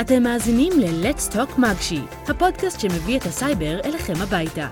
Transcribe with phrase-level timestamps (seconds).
[0.00, 4.68] אתם מאזינים ל-Let's Talk מגשי, הפודקאסט שמביא את הסייבר אליכם הביתה.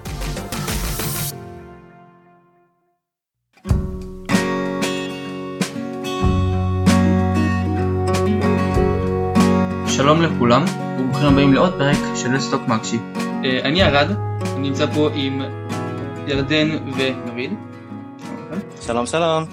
[9.89, 10.65] שלום לכולם,
[10.99, 12.99] וברוכים הבאים לעוד פרק של Let's Talk מגשי.
[13.45, 14.11] אה, אני ארד,
[14.57, 15.43] אני נמצא פה עם
[16.27, 17.51] ירדן ונביד.
[18.81, 19.45] שלום שלום.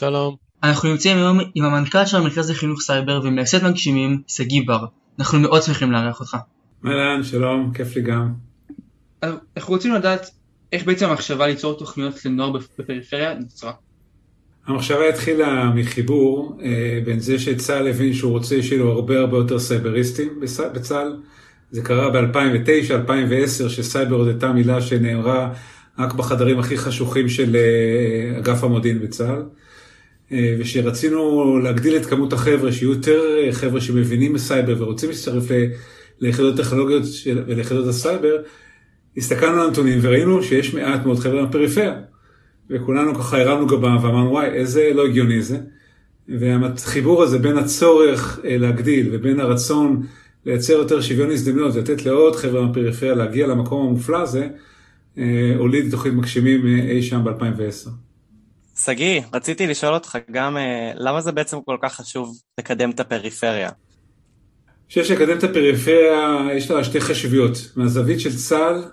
[0.00, 0.36] שלום.
[0.62, 4.84] אנחנו נמצאים היום עם המנכ"ל של המרכז לחינוך סייבר ומייסד מגשימים, שגיא בר.
[5.18, 6.36] אנחנו מאוד שמחים לארח אותך.
[6.86, 8.32] אהלן, שלום, כיף לי גם.
[9.22, 10.30] אנחנו רוצים לדעת
[10.72, 13.72] איך בעצם המחשבה ליצור תוכניות לנוער בפריפריה נוצרה.
[14.66, 19.58] המחשבה התחילה מחיבור אה, בין זה שצה"ל הבין שהוא רוצה שיהיו לו הרבה הרבה יותר
[19.58, 20.40] סייבריסטים
[20.72, 21.16] בצה"ל.
[21.70, 25.52] זה קרה ב-2009, 2010, שסייבר עוד הייתה מילה שנאמרה
[25.98, 29.42] רק בחדרים הכי חשוכים של אה, אגף המודיעין בצה"ל.
[30.32, 35.44] אה, ושרצינו להגדיל את כמות החבר'ה, שיהיו יותר אה, חבר'ה שמבינים בסייבר ורוצים להצטרף
[36.20, 37.02] ליחידות טכנולוגיות
[37.46, 38.36] וליחידות הסייבר,
[39.16, 42.00] הסתכלנו על הנתונים וראינו שיש מעט מאוד חבר'ה בפריפריה.
[42.70, 45.58] וכולנו ככה הרמנו גבה ואמרנו וואי איזה לא הגיוני זה.
[46.28, 50.02] והחיבור הזה בין הצורך אה, להגדיל ובין הרצון
[50.46, 54.48] לייצר יותר שוויון הזדמנויות, לתת לעוד חבר'ה בפריפריה להגיע למקום המופלא הזה,
[55.58, 58.05] הוליד תוכנית מגשימים אי שם ב-2010.
[58.84, 63.68] שגיא, רציתי לשאול אותך גם אה, למה זה בעצם כל כך חשוב לקדם את הפריפריה?
[63.68, 67.72] אני חושב שלקדם את הפריפריה יש לה שתי חשיביות.
[67.76, 68.84] מהזווית של צה"ל,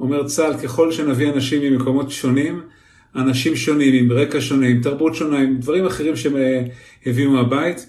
[0.00, 2.62] אומר צה"ל, ככל שנביא אנשים ממקומות שונים,
[3.16, 6.62] אנשים שונים, עם רקע שונה, עם תרבות שונה, עם דברים אחרים שהם אה,
[7.06, 7.86] הביאו מהבית,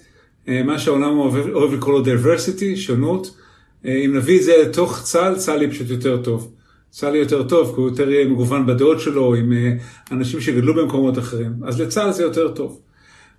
[0.48, 3.36] אה, מה שהעולם אוהב, אוהב לקרוא לו diversity, שונות,
[3.84, 6.53] אם נביא את זה לתוך צה"ל, צה"ל יהיה פשוט יותר טוב.
[6.94, 9.72] צה"ל יותר טוב, כי הוא יותר יהיה מגוון בדעות שלו, עם אה,
[10.10, 11.52] אנשים שגדלו במקומות אחרים.
[11.64, 12.80] אז לצה"ל זה יותר טוב.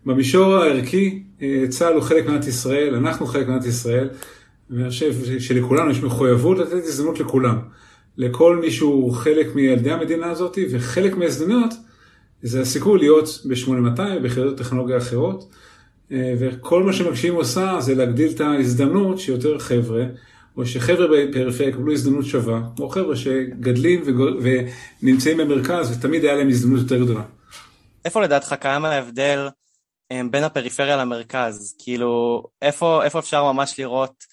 [0.06, 4.09] במישור הערכי, אה, צה"ל הוא חלק ממדינת ישראל, אנחנו חלק ממדינת ישראל,
[4.70, 7.58] ואני חושב שלכולנו יש מחויבות לתת הזדמנות לכולם.
[8.17, 11.74] לכל מי שהוא חלק מילדי המדינה הזאת, וחלק מההזדמנויות
[12.41, 15.50] זה הסיכוי להיות ב-8200 וביחידות טכנולוגיה אחרות.
[16.12, 20.06] אה, וכל מה שמגשים עושה זה להגדיל את ההזדמנות שיותר חבר'ה
[20.57, 24.03] או שחבר'ה בפריפריה יקבלו הזדמנות שווה, כמו חבר'ה שגדלים
[25.01, 27.23] ונמצאים במרכז ותמיד היה להם הזדמנות יותר גדולה.
[28.05, 29.47] איפה לדעתך קיים ההבדל
[30.11, 31.75] אה, בין הפריפריה למרכז?
[31.79, 34.23] כאילו, איפה, איפה אפשר ממש לראות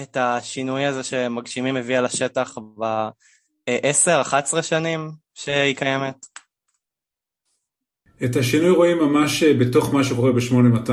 [0.00, 6.26] את השינוי הזה שמגשימים הביאה לשטח ב-10-11 שנים שהיא קיימת?
[8.24, 10.90] את השינוי רואים ממש אה, בתוך מה שקורה ב-8200.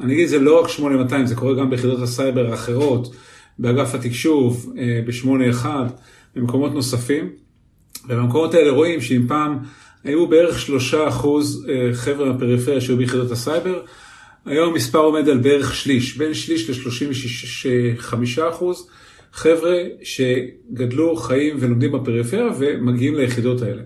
[0.00, 3.14] אני אגיד, זה לא רק 8200, זה קורה גם ביחידות הסייבר האחרות.
[3.58, 5.66] באגף התקשוב, אה, ב-81,
[6.36, 7.30] במקומות נוספים.
[8.08, 9.58] ובמקומות האלה רואים שאם פעם
[10.04, 13.82] היו בערך שלושה אחוז אה, חבר'ה מהפריפריה שהיו ביחידות הסייבר,
[14.46, 18.14] היום המספר עומד על בערך שליש, בין שליש ל-35
[18.50, 18.88] אחוז
[19.32, 23.82] חבר'ה שגדלו, חיים ולומדים בפריפריה ומגיעים ליחידות האלה.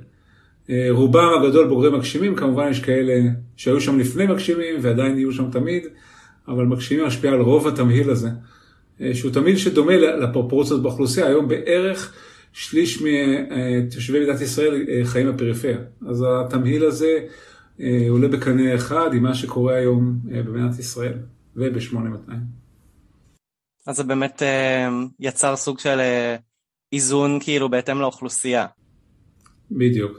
[0.71, 5.51] אה, רובם הגדול בוגרי מגשימים, כמובן יש כאלה שהיו שם לפני מגשימים ועדיין יהיו שם
[5.51, 5.83] תמיד,
[6.49, 8.29] אבל מגשימים משפיע על רוב התמהיל הזה.
[9.00, 12.15] אה, שהוא תמהיל שדומה לפרופורציות באוכלוסייה, היום בערך
[12.53, 15.78] שליש מתושבי מדינת ישראל אה, חיים בפריפריה.
[16.09, 17.19] אז התמהיל הזה
[17.81, 21.15] אה, עולה בקנה אחד עם מה שקורה היום במדינת ישראל
[21.56, 22.33] וב-8200.
[23.87, 24.43] אז זה באמת
[25.21, 26.00] יצר סוג של
[26.93, 28.66] איזון כאילו בהתאם לאוכלוסייה.
[29.71, 30.19] בדיוק.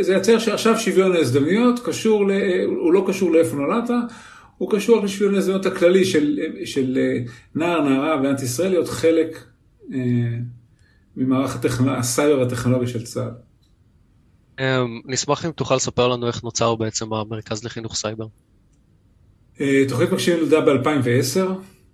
[0.00, 2.32] זה יצר שעכשיו שוויון ההזדמנויות קשור, ל...
[2.66, 3.88] הוא לא קשור לאיפה נולדת,
[4.58, 9.44] הוא קשור לשוויון ההזדמנות הכללי של, של אה, נער, נערה במדינת ישראל להיות חלק
[9.92, 9.98] אה,
[11.16, 11.94] ממערך הטכנול...
[11.94, 13.30] הסייבר הטכנולוגי של צה"ל.
[14.60, 18.26] אמ, נשמח אם תוכל לספר לנו איך נוצר בעצם המרכז לחינוך סייבר.
[19.60, 21.40] אה, תוכנית מגשימים נולדה ב-2010.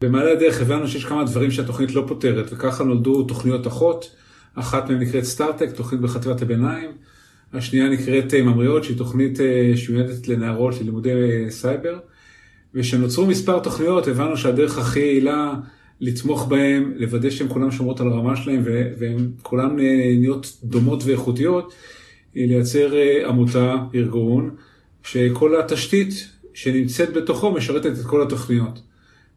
[0.00, 4.14] במעלה הדרך הבנו שיש כמה דברים שהתוכנית לא פותרת, וככה נולדו תוכניות אחות.
[4.54, 6.90] אחת מהן נקראת סטארט-טק, תוכנית בחטיבת הביניים.
[7.52, 9.38] השנייה נקראת ממריאות, שהיא תוכנית
[9.76, 11.10] שמיועדת לנערות ללימודי
[11.48, 11.98] סייבר.
[12.74, 15.54] וכשנוצרו מספר תוכניות הבנו שהדרך הכי יעילה
[16.00, 18.62] לתמוך בהם, לוודא שהן כולן שומרות על הרמה שלהם
[18.98, 21.72] והן כולן נהיות דומות ואיכותיות,
[22.34, 24.50] היא לייצר אה, עמותה, ארגון,
[25.02, 28.82] שכל התשתית שנמצאת בתוכו משרתת את כל התוכניות.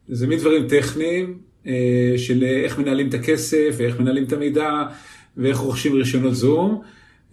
[0.08, 4.82] זה מדברים טכניים אה, של איך מנהלים את הכסף ואיך מנהלים את המידע
[5.36, 6.82] ואיך רוכשים רישיונות זום,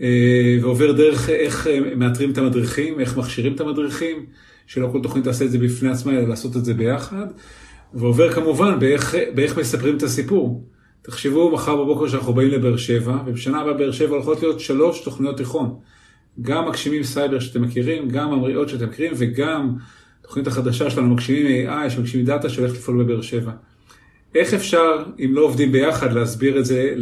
[0.01, 4.25] אה, ועובר דרך איך מאתרים את המדריכים, איך מכשירים את המדריכים.
[4.67, 7.27] שלא כל תוכנית תעשה את זה בפני עצמה, אלא לעשות את זה ביחד.
[7.93, 10.63] ועובר כמובן באיך, באיך מספרים את הסיפור.
[11.01, 15.37] תחשבו מחר בבוקר שאנחנו באים לבאר שבע, ובשנה הבאה באר שבע הולכות להיות שלוש תוכניות
[15.37, 15.75] תיכון.
[16.41, 19.75] גם מגשימים סייבר שאתם מכירים, גם ממריאות שאתם מכירים, וגם
[20.21, 23.51] תוכנית החדשה שלנו, מגשימים AI, שמגשימים דאטה שהולכת לפעול בבאר שבע.
[24.35, 26.93] איך אפשר, אם לא עובדים ביחד, להסביר את זה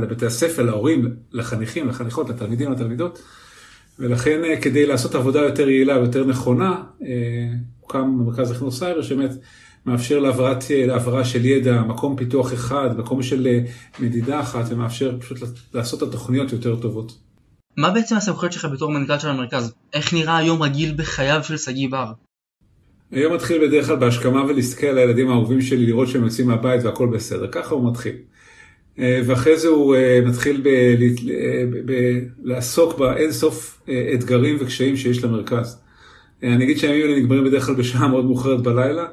[0.00, 3.22] לבתי הספר, להורים, לחניכים, לחניכות, לתלמידים, לתלמידות,
[3.98, 7.08] ולכן אה, כדי לעשות עבודה יותר יעילה ויותר נכונה, אה,
[7.80, 9.30] הוקם מרכז לחינוך סייבר שבאמת
[9.86, 13.60] מאפשר להעברת, להעברה של ידע, מקום פיתוח אחד, מקום של אה,
[14.00, 15.38] מדידה אחת, ומאפשר פשוט
[15.74, 17.12] לעשות את התוכניות יותר טובות.
[17.76, 19.72] מה בעצם הסמכויות שלך בתור מנכ"ל של המרכז?
[19.92, 22.12] איך נראה היום רגיל בחייו של שגיא בר?
[23.10, 27.06] היום מתחיל בדרך כלל בהשכמה ולהסתכל על הילדים האהובים שלי, לראות שהם יוצאים מהבית והכל
[27.06, 28.14] בסדר, ככה הוא מתחיל.
[28.98, 30.62] אה, ואחרי זה הוא אה, מתחיל
[32.42, 33.82] לעסוק באין סוף
[34.14, 35.80] אתגרים וקשיים שיש למרכז.
[36.42, 39.04] אני אגיד שהימים האלה נגמרים בדרך כלל בשעה מאוד מאוחרת בלילה.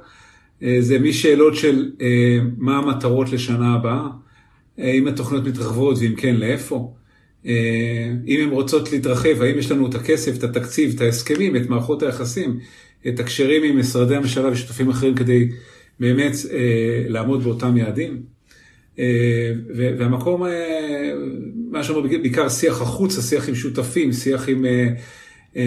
[0.63, 4.07] אה, זה משאלות של אה, מה המטרות לשנה הבאה,
[4.79, 6.94] אה, אם התוכניות מתרחבות ואם כן, לאיפה.
[8.27, 12.03] אם הן רוצות להתרחב, האם יש לנו את הכסף, את התקציב, את ההסכמים, את מערכות
[12.03, 12.59] היחסים,
[13.07, 15.50] את הקשרים עם משרדי הממשלה ושותפים אחרים כדי
[16.00, 16.33] באמת
[17.07, 18.24] לעמוד באותם יעדים.
[19.76, 20.44] והמקום,
[21.72, 24.66] מה שאומר, בעיקר שיח החוצה, שיח עם שותפים, שיח עם
[25.58, 25.64] אה,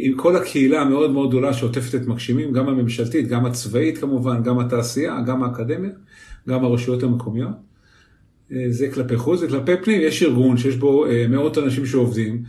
[0.00, 4.58] עם כל הקהילה המאוד מאוד גדולה שעוטפת את מגשימים, גם הממשלתית, גם הצבאית כמובן, גם
[4.58, 5.90] התעשייה, גם האקדמיה,
[6.48, 7.54] גם הרשויות המקומיות.
[8.52, 12.42] אה, זה כלפי חוץ, וכלפי פנים יש ארגון שיש בו אה, מאות אנשים שעובדים,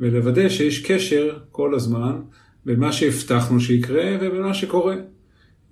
[0.00, 2.20] ולוודא שיש קשר כל הזמן
[2.66, 4.96] בין מה שהבטחנו שיקרה ובין מה שקורה.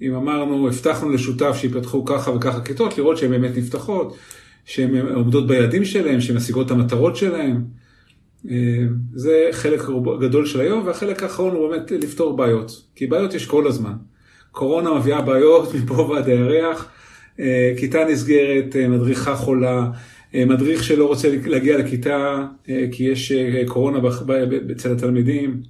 [0.03, 4.17] אם אמרנו, הבטחנו לשותף שיפתחו ככה וככה כיתות, לראות שהן באמת נפתחות,
[4.65, 7.61] שהן עומדות ביעדים שלהן, שהן משיגות את המטרות שלהן.
[8.51, 9.83] אה, זה חלק
[10.21, 13.93] גדול של היום, והחלק האחרון הוא באמת לפתור בעיות, כי בעיות יש כל הזמן.
[14.53, 16.89] קורונה מביאה בעיות מפה ועד הירח,
[17.41, 19.91] אה, כיתה נסגרת, אה, מדריכה חולה,
[20.47, 22.47] מדריך שלא רוצה להגיע לכיתה
[22.93, 23.33] כי יש
[23.67, 23.99] קורונה
[24.73, 25.63] אצל התלמידים,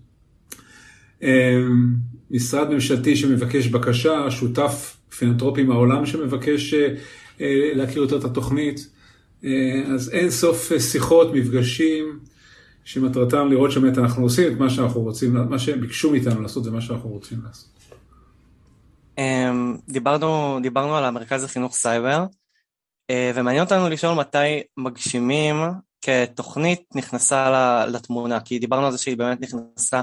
[2.30, 6.74] משרד ממשלתי שמבקש בקשה, שותף פילנטרופי מהעולם שמבקש
[7.74, 8.88] להכיר יותר את התוכנית.
[9.94, 12.18] אז אין סוף שיחות, מפגשים.
[12.84, 16.70] שמטרתם לראות שבאמת אנחנו עושים את מה שאנחנו רוצים, מה שהם ביקשו מאיתנו לעשות זה
[16.70, 17.68] מה שאנחנו רוצים לעשות.
[19.18, 22.24] אמ, דיברנו, דיברנו על המרכז לחינוך סייבר,
[23.10, 25.56] אה, ומעניין אותנו לשאול מתי מגשימים
[26.02, 30.00] כתוכנית נכנסה לתמונה, כי דיברנו על זה שהיא באמת נכנסה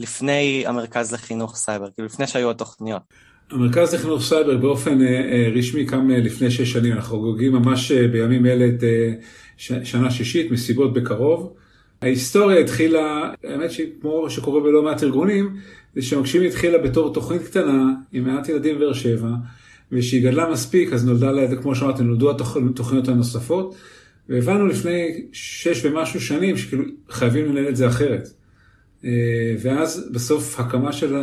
[0.00, 3.02] לפני המרכז לחינוך סייבר, כאילו לפני שהיו התוכניות.
[3.50, 8.46] המרכז לחינוך סייבר באופן אה, אה, רשמי קם לפני שש שנים, אנחנו חוגגים ממש בימים
[8.46, 8.84] אלה את
[9.84, 11.54] שנה שישית, מסיבות בקרוב.
[12.02, 15.56] ההיסטוריה התחילה, האמת שכמו שקורה בלא מעט ארגונים,
[15.94, 19.28] זה שמגשימי התחילה בתור תוכנית קטנה עם מעט ילדים בבאר שבע,
[19.92, 23.74] וכשהיא גדלה מספיק אז נולדה לה, כמו שאמרתי, נולדו התוכניות הנוספות,
[24.28, 28.28] והבנו לפני שש ומשהו שנים שכאילו חייבים לנהל את זה אחרת.
[29.04, 29.10] אה,
[29.62, 31.16] ואז בסוף הקמה של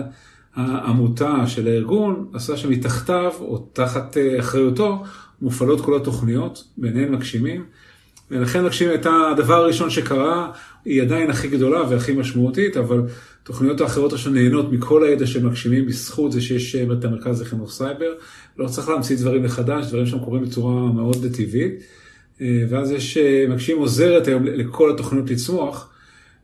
[0.55, 5.03] העמותה, של הארגון, עשה שמתחתיו, או תחת אה, אחריותו,
[5.41, 7.65] מופעלות כל התוכניות, ביניהן מגשימים.
[8.31, 10.51] ולכן מגשים הייתה הדבר הראשון שקרה,
[10.85, 13.01] היא עדיין הכי גדולה והכי משמעותית, אבל
[13.43, 18.13] תוכניות האחרות עכשיו נהנות מכל הידע שהם מגשימים בזכות זה שיש את המרכז לחינוך סייבר.
[18.57, 21.73] לא צריך להמציא דברים מחדש, דברים שם קורים בצורה מאוד טבעית.
[22.41, 25.89] אה, ואז יש, אה, מגשים עוזרת היום לכל התוכניות לצמוח,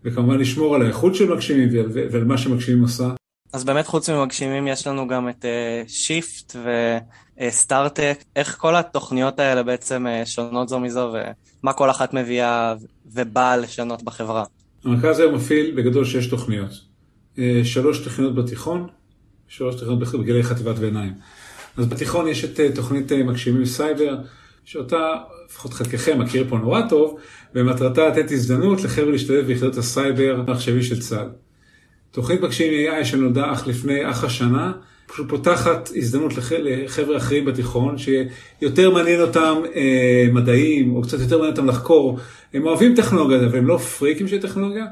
[0.05, 1.69] וכמובן לשמור על האיכות של מגשימים
[2.11, 3.09] ועל מה שמגשימים עושה.
[3.53, 5.45] אז באמת חוץ ממגשימים יש לנו גם את
[5.87, 11.13] שיפט אה, וסטארט-טק, איך כל התוכניות האלה בעצם אה, שונות זו מזו
[11.63, 14.43] ומה כל אחת מביאה ובאה לשנות בחברה?
[14.85, 16.71] המרכז היום מפעיל בגדול שש תוכניות.
[17.35, 18.87] אה, שלוש תוכניות בתיכון,
[19.47, 21.13] שלוש תוכניות בגילי חטיבת ביניים.
[21.77, 24.17] אז בתיכון יש את אה, תוכנית אה, מגשימים סייבר,
[24.65, 25.13] שאותה
[25.45, 27.19] לפחות חלקכם מכיר פה נורא טוב,
[27.55, 31.29] ומטרתה לתת הזדמנות לחבר'ה להשתלב ביחידות הסייבר המחשבי של צה"ל.
[32.11, 34.71] תוכנית מגשים AI שנולדה אך לפני אך השנה,
[35.07, 36.51] פשוט פותחת הזדמנות לח...
[36.51, 42.19] לחבר'ה אחרים בתיכון, שיותר מעניין אותם אה, מדעים, או קצת יותר מעניין אותם לחקור.
[42.53, 44.85] הם אוהבים טכנולוגיה, אבל הם לא פריקים של טכנולוגיה,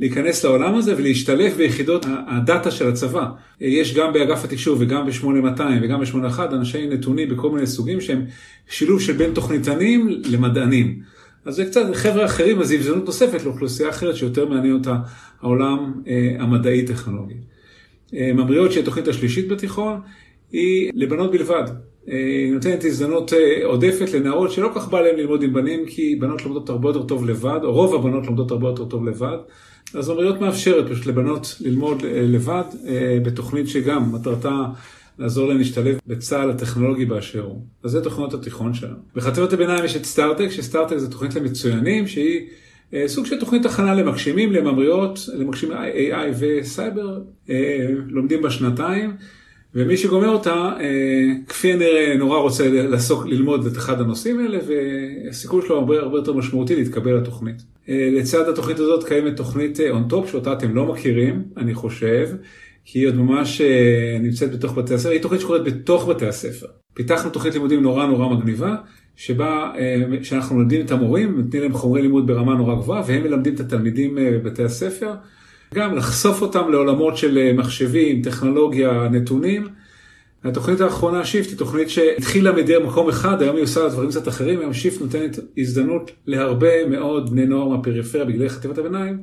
[0.00, 3.26] להיכנס לעולם הזה ולהשתלב ביחידות הדאטה של הצבא.
[3.60, 8.24] יש גם באגף התקשוב וגם ב-8200 וגם ב-81 אנשי נתונים בכל מיני סוגים שהם
[8.68, 11.00] שילוב של בין תוכניתנים למדענים.
[11.44, 14.96] אז זה קצת חבר'ה אחרים, אז זו הזדמנות נוספת לאוכלוסייה אחרת שיותר מעניין אותה
[15.40, 17.34] העולם אה, המדעי-טכנולוגי.
[18.14, 20.00] אה, ממריאות שהיא התוכנית השלישית בתיכון,
[20.52, 21.64] היא לבנות בלבד.
[22.08, 26.44] אה, נותנת הזדמנות אה, עודפת לנערות שלא כך בא להן ללמוד עם בנים, כי בנות
[26.44, 29.36] לומדות הרבה יותר טוב לבד, או רוב הבנות לומדות הרבה יותר טוב לבד.
[29.94, 32.64] אז ממריאות מאפשרת פשוט לבנות ללמוד אה, לבד,
[33.24, 34.62] בתוכנית שגם מטרתה
[35.18, 37.60] לעזור להם להשתלב בצה"ל הטכנולוגי באשר הוא.
[37.82, 38.96] אז זה תוכניות התיכון שלנו.
[39.14, 42.48] בחטיבת הביניים יש את סטארטק, שסטארטק זה תוכנית למצוינים, שהיא
[43.06, 47.20] סוג של תוכנית הכנה למגשימים, לממריאות, למגשימי AI וסייבר,
[48.08, 49.16] לומדים בשנתיים.
[49.74, 50.72] ומי שגומר אותה,
[51.48, 56.32] כפי הנראה נורא רוצה לעסוק, ללמוד את אחד הנושאים האלה, והסיכוי שלו הרבה הרבה יותר
[56.32, 57.62] משמעותי להתקבל לתוכנית.
[57.88, 62.28] לצד התוכנית הזאת קיימת תוכנית on top שאותה אתם לא מכירים, אני חושב,
[62.84, 63.60] כי היא עוד ממש
[64.20, 66.66] נמצאת בתוך בתי הספר, היא תוכנית שקורית בתוך בתי הספר.
[66.94, 68.74] פיתחנו תוכנית לימודים נורא נורא מגניבה,
[69.16, 69.72] שבה,
[70.22, 74.18] שאנחנו מלמדים את המורים, נותנים להם חומרי לימוד ברמה נורא גבוהה, והם מלמדים את התלמידים
[74.20, 75.10] בבתי הספר.
[75.74, 79.68] גם לחשוף אותם לעולמות של מחשבים, טכנולוגיה, נתונים.
[80.44, 84.60] התוכנית האחרונה, שיפט, היא תוכנית שהתחילה מדי מקום אחד, היום היא עושה דברים קצת אחרים,
[84.60, 89.18] היום שיפט נותנת הזדמנות להרבה מאוד בני נוער מהפריפריה בגלל חטיבת הביניים,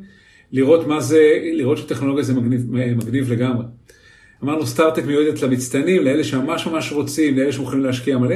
[0.52, 3.66] לראות מה זה, לראות שטכנולוגיה זה מגניב, מגניב לגמרי.
[4.44, 8.36] אמרנו סטארט-אפ מיועדת למצטיינים, לאלה שממש ממש רוצים, לאלה שמוכנים להשקיע מלא,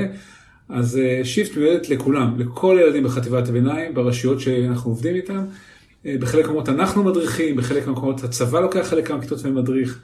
[0.69, 5.45] אז שיפט מיועדת לכולם, לכל ילדים בחטיבת הביניים, ברשויות שאנחנו עובדים איתם.
[6.05, 9.99] בחלק מהמקומות אנחנו מדריכים, בחלק מהמקומות הצבא לוקח חלק מהכיתות ומדריך.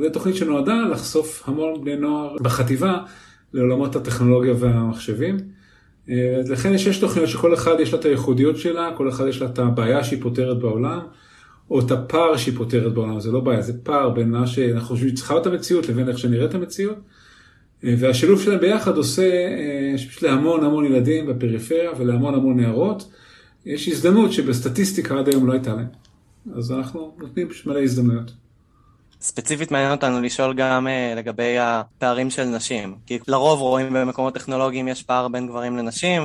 [0.00, 2.98] זו תוכנית שנועדה לחשוף המון בני נוער בחטיבה
[3.52, 5.36] לעולמות הטכנולוגיה והמחשבים.
[6.48, 9.46] לכן יש שש תוכניות שכל אחד יש לה את הייחודיות שלה, כל אחד יש לה
[9.48, 11.00] את הבעיה שהיא פותרת בעולם,
[11.70, 15.08] או את הפער שהיא פותרת בעולם, זה לא בעיה, זה פער בין מה שאנחנו חושבים
[15.16, 16.96] שצריכה להיות המציאות לבין איך שנראית המציאות.
[17.82, 19.30] והשילוב שלהם ביחד עושה
[20.08, 23.10] פשוט להמון המון ילדים בפריפריה ולהמון המון נערות.
[23.66, 25.86] יש הזדמנות שבסטטיסטיקה עד היום לא הייתה להם.
[26.54, 28.30] אז אנחנו נותנים מלא הזדמנויות.
[29.20, 30.86] ספציפית מעניין אותנו לשאול גם
[31.16, 32.94] לגבי הפערים של נשים.
[33.06, 36.22] כי לרוב רואים במקומות טכנולוגיים יש פער בין גברים לנשים,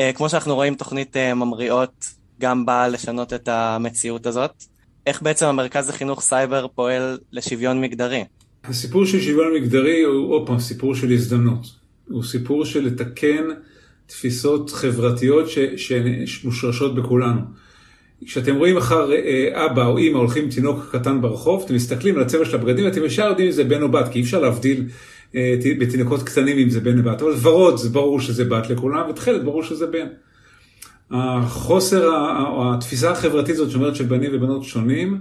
[0.00, 2.04] וכמו שאנחנו רואים תוכנית ממריאות
[2.40, 4.64] גם באה לשנות את המציאות הזאת.
[5.06, 8.24] איך בעצם המרכז לחינוך סייבר פועל לשוויון מגדרי?
[8.64, 11.66] הסיפור של שוויון מגדרי הוא עוד פעם סיפור של הזדמנות.
[12.08, 13.44] הוא סיפור של לתקן
[14.10, 15.46] תפיסות חברתיות
[16.26, 17.40] שמושרשות בכולנו.
[18.26, 19.10] כשאתם רואים אחר
[19.52, 23.04] אבא או אמא הולכים עם תינוק קטן ברחוב, אתם מסתכלים על הצבע של הבגדים ואתם
[23.04, 24.84] ישר יודעים אם זה בן או בת, כי אי אפשר להבדיל
[25.78, 29.44] בתינוקות קטנים אם זה בן או בת, אבל ורוד זה ברור שזה בת לכולם, ותכלת
[29.44, 30.06] ברור שזה בן.
[31.10, 32.10] החוסר,
[32.62, 35.18] התפיסה החברתית הזאת שאומרת שבנים ובנות שונים,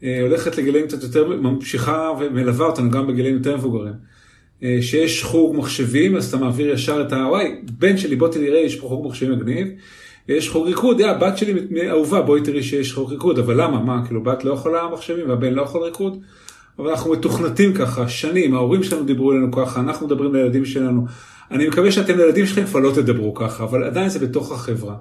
[0.00, 4.13] הולכת לגילאים קצת יותר, ממשיכה ומלווה אותנו גם בגילאים יותר מבוגרים.
[4.62, 7.16] שיש חוג מחשבים, אז אתה מעביר ישר את ה...
[7.16, 9.68] וואי, בן שלי, בוא תראה, יש פה חוג מחשבים מגניב.
[10.28, 11.54] ויש חוג ריקוד, יא, בת שלי
[11.90, 15.52] אהובה, בואי תראי שיש חוג ריקוד, אבל למה, מה, כאילו, בת לא יכולה מחשבים והבן
[15.52, 16.18] לא יכול ריקוד?
[16.78, 21.06] אבל אנחנו מתוכנתים ככה, שנים, ההורים שלנו דיברו אלינו ככה, אנחנו מדברים לילדים שלנו.
[21.50, 24.94] אני מקווה שאתם לילדים שלכם כבר לא תדברו ככה, אבל עדיין זה בתוך החברה.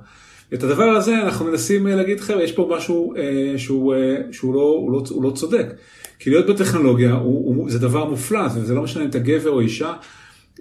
[0.53, 4.61] את הדבר הזה אנחנו מנסים להגיד, חבר'ה, יש פה משהו אה, שהוא, אה, שהוא, לא,
[4.61, 5.65] הוא לא, הוא לא צודק.
[6.19, 9.59] כי להיות בטכנולוגיה הוא, הוא, זה דבר מופלא, וזה לא משנה אם אתה גבר או
[9.59, 9.93] אישה,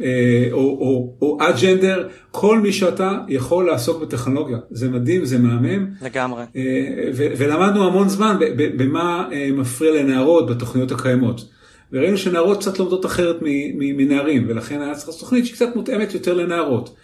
[0.00, 4.58] אה, או, או, או אג'נדר, כל מי שאתה יכול לעסוק בטכנולוגיה.
[4.70, 5.86] זה מדהים, זה מהמם.
[6.02, 6.44] לגמרי.
[6.56, 11.48] אה, ו, ולמדנו המון זמן במה אה, מפריע לנערות בתוכניות הקיימות.
[11.92, 13.36] וראינו שנערות קצת לומדות אחרת
[13.74, 16.94] מנערים, ולכן היה צריך לעשות תוכנית שהיא קצת מותאמת יותר לנערות.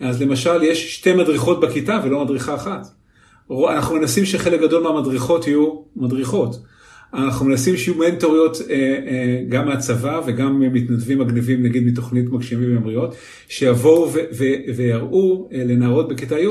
[0.00, 2.86] אז למשל, יש שתי מדריכות בכיתה ולא מדריכה אחת.
[3.50, 6.56] אנחנו מנסים שחלק גדול מהמדריכות יהיו מדריכות.
[7.14, 13.14] אנחנו מנסים שיהיו מנטוריות אה, אה, גם מהצבא וגם מתנדבים מגניבים, נגיד מתוכנית מגשימים וממריאות,
[13.48, 14.12] שיבואו
[14.76, 16.48] ויראו אה, לנערות בכיתה י'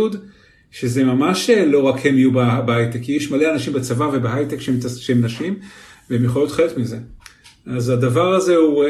[0.72, 2.32] שזה ממש לא רק הם יהיו
[2.66, 4.58] בהייטק, כי יש מלא אנשים בצבא ובהייטק
[4.88, 5.56] שהם נשים,
[6.10, 6.98] והם יכולים להיות חלק מזה.
[7.66, 8.86] אז הדבר הזה הוא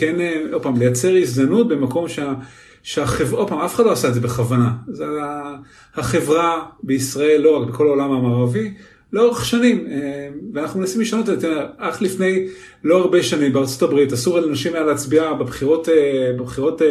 [0.00, 0.16] כן,
[0.52, 2.34] עוד פעם, לייצר הזדמנות במקום שה...
[2.86, 4.72] שהחברה, עוד פעם, אף אחד לא עשה את זה בכוונה.
[4.88, 5.04] זה
[5.94, 8.74] החברה בישראל, לא רק בכל העולם המערבי,
[9.12, 9.86] לאורך שנים,
[10.54, 11.54] ואנחנו מנסים לשנות את זה.
[11.78, 12.46] אך לפני
[12.84, 15.88] לא הרבה שנים בארצות הברית, אסור לנשים היה להצביע בבחירות,
[16.38, 16.82] בבחירות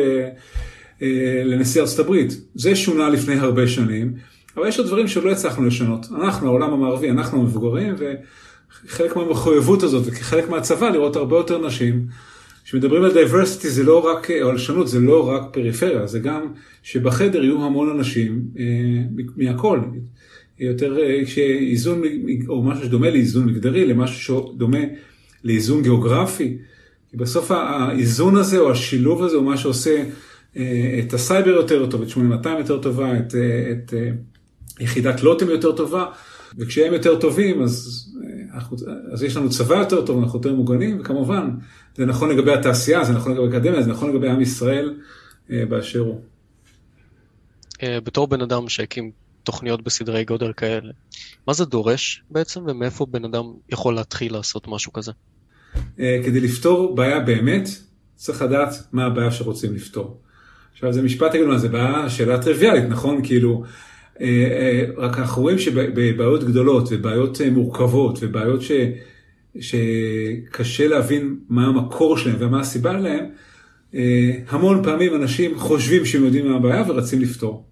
[1.46, 2.42] לנשיא ארצות הברית.
[2.56, 4.14] זה שונה לפני הרבה שנים,
[4.58, 6.06] אבל יש עוד דברים שלא הצלחנו לשנות.
[6.16, 7.96] אנחנו, העולם המערבי, אנחנו המבוגרים,
[8.86, 12.06] וחלק מהמחויבות הזאת, וכחלק מהצבא, לראות הרבה יותר נשים.
[12.66, 16.54] כשמדברים על diversity זה לא רק, או על שונות, זה לא רק פריפריה, זה גם
[16.84, 18.66] שבחדר יהיו המון אנשים אה,
[19.38, 19.80] מהכל.
[20.60, 22.02] יותר, כשאיזון,
[22.48, 24.80] או משהו שדומה לאיזון מגדרי, למשהו שדומה
[25.44, 26.58] לאיזון גיאוגרפי.
[27.12, 30.04] כי בסוף האיזון הזה, או השילוב הזה, הוא מה שעושה
[30.58, 33.36] אה, את הסייבר יותר טוב, את 8200 יותר טובה, את,
[33.72, 33.94] את
[34.80, 36.06] יחידת לוטם יותר טובה,
[36.58, 38.06] וכשהם יותר טובים, אז,
[38.54, 38.78] אנחנו,
[39.14, 41.50] אז יש לנו צבא יותר טוב, אנחנו יותר מוגנים, וכמובן,
[41.96, 44.94] זה נכון לגבי התעשייה, זה נכון לגבי האקדמיה, זה נכון לגבי עם ישראל
[45.50, 46.22] באשר הוא.
[47.84, 49.12] בתור בן אדם שהקים
[49.44, 50.92] תוכניות בסדרי גודל כאלה,
[51.48, 55.12] מה זה דורש בעצם, ומאיפה בן אדם יכול להתחיל לעשות משהו כזה?
[55.98, 57.70] כדי לפתור בעיה באמת,
[58.16, 60.22] צריך לדעת מה הבעיה שרוצים לפתור.
[60.74, 63.26] עכשיו זה משפט, תגידו זה בעיה, שאלה טריוויאלית, נכון?
[63.26, 63.64] כאילו,
[64.98, 68.72] רק אנחנו רואים שבבעיות גדולות ובעיות מורכבות ובעיות ש...
[69.60, 73.26] שקשה להבין מה המקור שלהם ומה הסיבה להם,
[73.96, 77.66] אה, המון פעמים אנשים חושבים שהם יודעים מה הבעיה ורצים לפתור.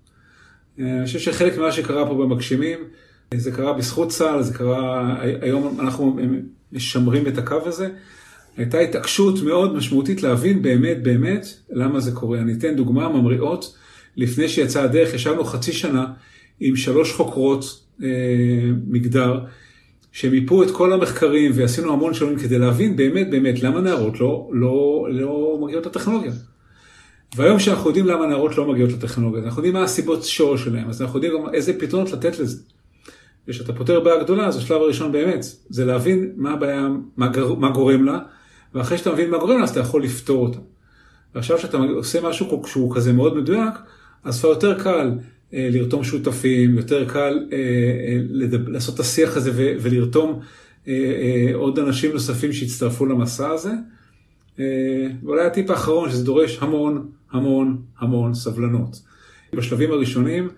[0.80, 2.80] אה, אני חושב שחלק ממה שקרה פה במגשימים,
[3.36, 6.18] זה קרה בזכות צה"ל, זה קרה, היום אנחנו
[6.72, 7.90] משמרים את הקו הזה.
[8.58, 12.40] הייתה התעקשות מאוד משמעותית להבין באמת באמת למה זה קורה.
[12.40, 13.78] אני אתן דוגמה ממריאות.
[14.18, 16.06] לפני שיצאה הדרך, ישבנו חצי שנה
[16.60, 18.08] עם שלוש חוקרות אה,
[18.88, 19.40] מגדר,
[20.12, 25.08] שמיפו את כל המחקרים ועשינו המון שינויים כדי להבין באמת באמת למה נערות לא, לא,
[25.10, 26.32] לא מגיעות לטכנולוגיה.
[27.36, 31.02] והיום שאנחנו יודעים למה נערות לא מגיעות לטכנולוגיה, אנחנו יודעים מה הסיבות שורש שלהם, אז
[31.02, 32.58] אנחנו יודעים גם איזה פתרונות לתת לזה.
[33.48, 37.70] וכשאתה פותר בעיה גדולה, אז השלב הראשון באמת, זה להבין מה הבעיה, מה, גר, מה
[37.70, 38.20] גורם לה,
[38.74, 40.60] ואחרי שאתה מבין מה גורם לה, אז אתה יכול לפתור אותה.
[41.36, 43.74] ועכשיו שאתה עושה משהו שהוא כזה מאוד מדויק,
[44.24, 45.12] אז כבר יותר קל
[45.54, 50.40] אה, לרתום שותפים, יותר קל אה, אה, לדבר, לעשות את השיח הזה ו, ולרתום
[50.88, 53.72] אה, אה, עוד אנשים נוספים שיצטרפו למסע הזה.
[54.60, 59.02] אה, ואולי הטיפ האחרון, שזה דורש המון, המון, המון סבלנות.
[59.54, 60.50] בשלבים הראשונים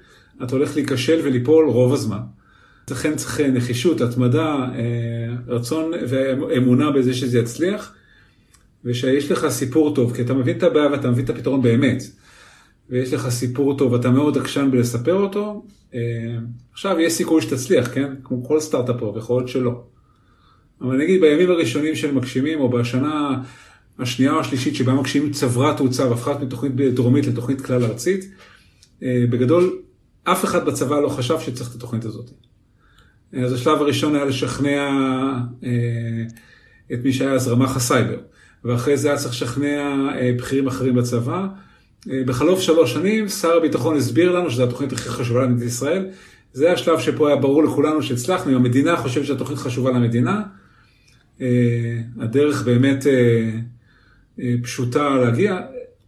[0.43, 2.19] אתה הולך להיכשל וליפול רוב הזמן.
[2.91, 7.95] לכן צריך נחישות, התמדה, אה, רצון ואמונה בזה שזה יצליח,
[8.85, 12.03] ושיש לך סיפור טוב, כי אתה מבין את הבעיה ואתה מבין את הפתרון באמת.
[12.89, 15.99] ויש לך סיפור טוב ואתה מאוד עקשן בלספר אותו, אה,
[16.73, 18.13] עכשיו יש סיכוי שתצליח, כן?
[18.23, 19.83] כמו כל סטארט-אפ פה, ויכול להיות שלא.
[20.81, 23.41] אבל נגיד בימים הראשונים של מגשימים, או בשנה
[23.99, 28.31] השנייה או השלישית שבה מגשימים צברה תאוצה והפכה מתוכנית דרומית לתוכנית כלל ארצית,
[29.03, 29.77] אה, בגדול
[30.23, 32.29] אף אחד בצבא לא חשב שצריך את התוכנית הזאת.
[33.43, 34.89] אז השלב הראשון היה לשכנע
[35.63, 36.23] אה,
[36.93, 38.17] את מי שהיה אז רמ"ח הסייבר,
[38.63, 41.47] ואחרי זה היה צריך לשכנע בכירים אחרים בצבא.
[42.11, 46.07] אה, בחלוף שלוש שנים, שר הביטחון הסביר לנו שזו התוכנית הכי חשובה למדינת ישראל.
[46.53, 50.41] זה השלב שפה היה ברור לכולנו שהצלחנו, אם המדינה חושבת שהתוכנית חשובה למדינה,
[51.41, 51.47] אה,
[52.19, 55.59] הדרך באמת אה, פשוטה להגיע.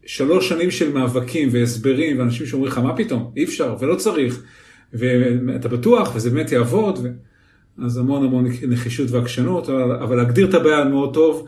[0.05, 4.43] שלוש שנים של מאבקים והסברים ואנשים שאומרים לך, מה פתאום, אי אפשר ולא צריך,
[4.93, 7.07] ואתה בטוח וזה באמת יעבוד, ו...
[7.85, 11.47] אז המון המון נחישות ועקשנות, אבל להגדיר את הבעיה מאוד טוב,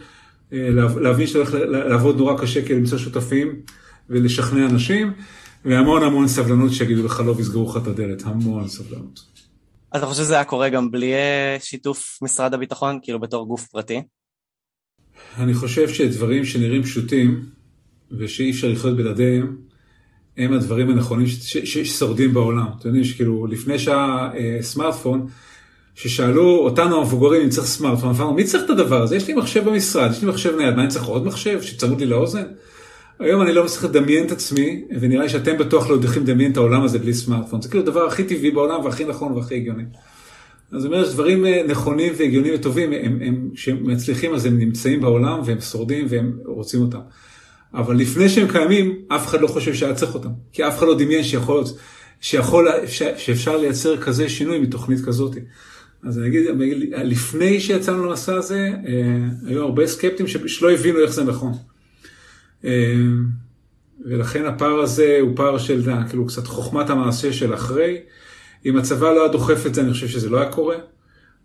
[1.02, 3.56] להבין שאתה הולך לעבוד נורא קשה כדי למצוא שותפים.
[4.10, 5.14] ולשכנע אנשים,
[5.66, 9.20] והמון המון סבלנות שיגידו לך לא ויסגרו לך את הדלת, המון סבלנות.
[9.96, 14.02] אתה חושב שזה היה קורה גם בלי אה, שיתוף משרד הביטחון, כאילו בתור גוף פרטי?
[15.38, 17.46] אני חושב שדברים שנראים פשוטים
[18.12, 19.58] ושאי אפשר לחיות בלעדיהם,
[20.38, 22.66] הם הדברים הנכונים ששורדים בעולם.
[22.80, 25.28] אתם יודעים שכאילו לפני שעה אה, סמארטפון,
[25.96, 29.16] ששאלו אותנו המבוגרים אם צריך סמארטפון, אמרנו מי צריך את הדבר הזה?
[29.16, 32.06] יש לי מחשב במשרד, יש לי מחשב נייד, מה אני צריך עוד מחשב שצמוד לי
[32.06, 32.44] לאוזן?
[33.20, 36.58] היום אני לא מצליח לדמיין את עצמי, ונראה לי שאתם בטוח לא יודעים לדמיין את
[36.58, 37.62] העולם הזה בלי סמארטפון.
[37.62, 39.84] זה כאילו הדבר הכי טבעי בעולם והכי נכון והכי הגיוני.
[40.72, 45.02] אז זאת אומרת, דברים אה, נכונים והגיוניים וטובים, הם, הם, כשהם מצליחים אז הם נמצאים
[45.02, 47.00] בעולם והם שורדים והם רוצים אותם.
[47.74, 50.30] אבל לפני שהם קיימים, אף אחד לא חושב שהיה צריך אותם.
[50.54, 51.64] כי אף אחד לא דמיין שיכול,
[52.22, 52.68] שיכול,
[53.18, 55.36] שאפשר לייצר כזה שינוי מתוכנית כזאת.
[56.04, 56.44] אז אני אגיד,
[57.04, 58.94] לפני שיצאנו למסע הזה, אה,
[59.48, 61.54] היו הרבה סקפטים שלא הבינו איך זה נכון.
[62.64, 63.26] אמ,
[64.06, 67.98] ולכן הפער הזה הוא פער של, כאילו, קצת חוכמת המעשה של אחרי.
[68.66, 70.76] אם הצבא לא היה דוחף את זה, אני חושב שזה לא היה קורה.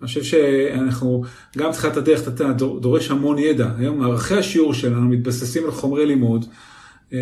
[0.01, 1.25] אני חושב שאנחנו,
[1.59, 3.71] גם תחילת הדרך, אתה דורש המון ידע.
[3.79, 6.45] היום מערכי השיעור שלנו מתבססים על חומרי לימוד
[7.13, 7.19] אה,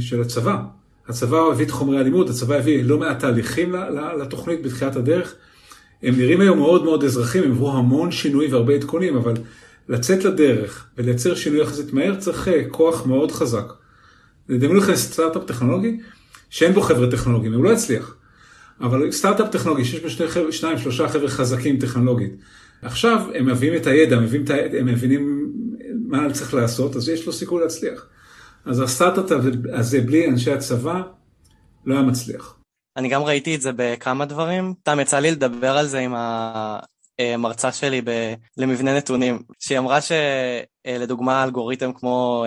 [0.00, 0.62] של הצבא.
[1.08, 3.74] הצבא הביא את חומרי הלימוד, הצבא הביא לא מעט תהליכים
[4.20, 5.34] לתוכנית בתחילת הדרך.
[6.02, 9.34] הם נראים היום מאוד מאוד אזרחים, הם עברו המון שינוי והרבה עדכונים, אבל
[9.88, 13.72] לצאת לדרך ולייצר שינוי יחסית מהר צריך אה, כוח מאוד חזק.
[14.48, 16.00] דמיינו לכם סטארט-אפ טכנולוגי
[16.50, 18.14] שאין בו חבר'ה טכנולוגיים, הוא לא יצליח.
[18.80, 22.32] אבל סטארט-אפ טכנולוגי שיש בו שני חבר, שניים, שלושה חבר'ה חזקים טכנולוגית.
[22.82, 25.52] עכשיו הם מביאים את הידע, מביאים את הידע, הם מבינים
[26.06, 28.06] מה צריך לעשות, אז יש לו סיכוי להצליח.
[28.64, 29.40] אז הסטארט-אפ
[29.72, 31.02] הזה בלי אנשי הצבא
[31.86, 32.54] לא היה מצליח.
[32.96, 34.74] אני גם ראיתי את זה בכמה דברים.
[34.82, 36.78] תם, יצא לי לדבר על זה עם אה,
[37.38, 42.44] מרצה שלי ב, למבנה נתונים, שהיא אמרה שלדוגמה אלגוריתם כמו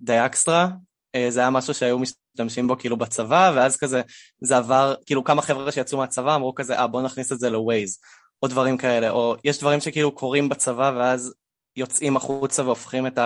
[0.00, 0.68] דיאקסטרה,
[1.14, 4.02] אה, זה היה משהו שהיו משתמשים בו כאילו בצבא, ואז כזה
[4.42, 7.98] זה עבר, כאילו כמה חבר'ה שיצאו מהצבא אמרו כזה, אה בוא נכניס את זה לווייז,
[8.42, 11.34] או דברים כאלה, או יש דברים שכאילו קורים בצבא ואז
[11.76, 13.18] יוצאים החוצה והופכים את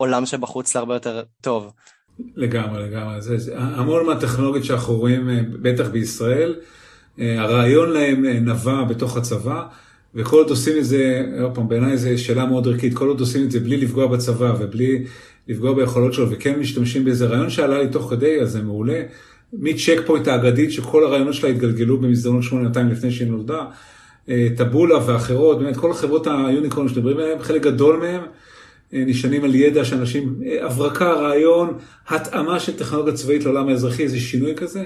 [0.00, 1.72] העולם שבחוץ להרבה יותר טוב.
[2.36, 3.22] לגמרי, לגמרי.
[3.22, 6.60] זה, זה, המון מהטכנולוגיות שאנחנו רואים, אה, בטח בישראל,
[7.18, 9.66] הרעיון להם נבע בתוך הצבא.
[10.14, 13.44] וכל עוד עושים את זה, עוד פעם, בעיניי זו שאלה מאוד ערכית, כל עוד עושים
[13.44, 15.04] את זה בלי לפגוע בצבא ובלי
[15.48, 19.02] לפגוע ביכולות שלו, וכן משתמשים באיזה רעיון שעלה לי תוך כדי, אז זה מעולה.
[19.52, 23.64] מצ'ק פוינט האגדית, שכל הרעיונות שלה התגלגלו במסדרונות 8200 לפני שהיא נולדה,
[24.56, 28.20] טבולה ואחרות, באמת כל החברות היוניקורן שמדברים עליהן, חלק גדול מהם
[28.92, 34.84] נשענים על ידע שאנשים, הברקה, רעיון, התאמה של טכנולוגיה צבאית לעולם האזרחי, איזה שינוי כזה.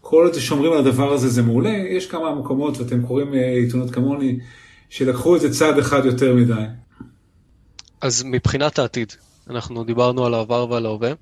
[0.00, 4.38] כל עוד שומרים על הדבר הזה זה מעולה, יש כמה מקומות, ואתם קוראים עיתונות כמוני,
[4.88, 6.64] שלקחו את זה צעד אחד יותר מדי.
[8.00, 9.12] אז מבחינת העתיד,
[9.50, 11.12] אנחנו דיברנו על העבר ועל ההווה,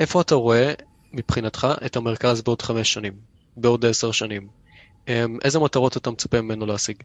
[0.00, 0.72] איפה אתה רואה
[1.12, 3.12] מבחינתך את המרכז בעוד חמש שנים,
[3.56, 4.46] בעוד עשר שנים?
[5.08, 6.96] אמ, איזה מטרות אתה מצפה ממנו להשיג?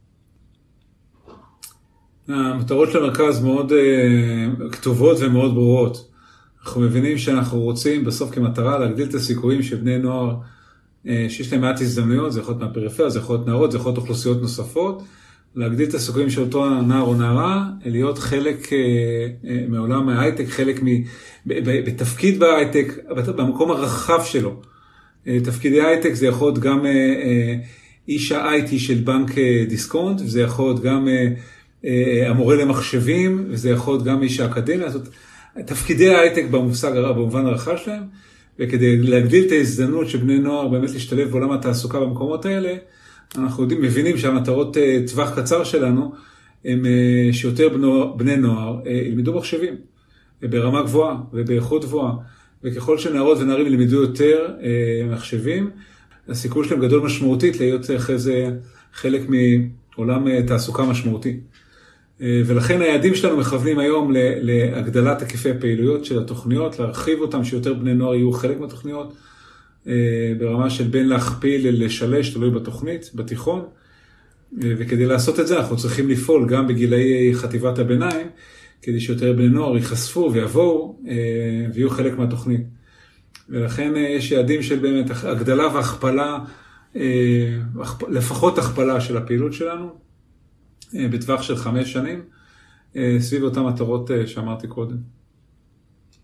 [2.28, 6.10] המטרות של המרכז מאוד uh, כתובות ומאוד ברורות.
[6.62, 10.36] אנחנו מבינים שאנחנו רוצים בסוף כמטרה להגדיל את הסיכויים של בני נוער
[11.06, 13.98] שיש להם מעט הזדמנויות, זה יכול להיות מהפריפריה, זה יכול להיות נערות, זה יכול להיות
[13.98, 15.04] אוכלוסיות נוספות,
[15.56, 20.84] להגדיל את הסיכויים של אותו נער או נערה, להיות חלק אה, אה, מעולם ההייטק, חלק
[20.84, 20.88] מ...
[21.46, 22.94] בתפקיד בהייטק,
[23.36, 24.62] במקום הרחב שלו.
[25.44, 26.86] תפקידי הייטק זה יכול להיות גם
[28.08, 29.32] איש ה-IT של בנק
[29.68, 31.08] דיסקונט, וזה יכול להיות גם...
[31.86, 35.08] אה, המורה למחשבים, וזה יכול להיות גם איש האקדמיה, זאת
[35.66, 38.04] תפקידי ההייטק במושג במובן הרחב שלהם,
[38.60, 42.76] וכדי להגדיל את ההזדמנות של בני נוער באמת להשתלב בעולם התעסוקה במקומות האלה,
[43.38, 46.12] אנחנו יודעים, מבינים שהמטרות אה, טווח קצר שלנו,
[46.65, 47.69] הם אה, שיותר
[48.17, 49.74] בני נוער ילמדו מחשבים,
[50.41, 52.13] ברמה גבוהה ובאיכות גבוהה,
[52.63, 54.48] וככל שנערות ונערים ילמדו יותר
[55.12, 55.69] מחשבים,
[56.30, 58.50] הסיכוי שלהם גדול משמעותית להיות אחרי זה
[58.93, 61.39] חלק מעולם תעסוקה משמעותי.
[62.22, 67.94] אה, ולכן היעדים שלנו מכוונים היום להגדלת היקפי הפעילויות של התוכניות, להרחיב אותם, שיותר בני
[67.94, 69.14] נוער יהיו חלק מהתוכניות,
[69.88, 69.94] אה,
[70.38, 73.66] ברמה של בין להכפיל לשלש, תלוי בתוכנית, בתיכון.
[74.64, 78.28] אה, וכדי לעשות את זה אנחנו צריכים לפעול גם בגילאי חטיבת הביניים,
[78.82, 81.00] כדי שיותר בני נוער ייחשפו ויבואו
[81.74, 82.62] ויהיו חלק מהתוכנית.
[83.50, 86.38] ולכן יש יעדים של באמת הגדלה והכפלה,
[88.10, 90.09] לפחות הכפלה של הפעילות שלנו.
[90.95, 92.21] אה, בטווח של חמש שנים,
[92.95, 94.97] אה, סביב אותן מטרות אה, שאמרתי קודם.